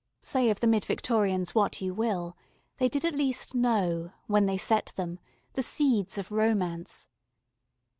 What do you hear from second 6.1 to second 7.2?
of Romance.